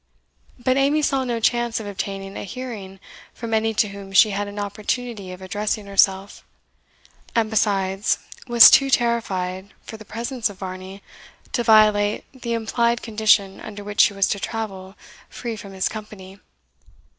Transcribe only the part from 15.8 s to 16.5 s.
company.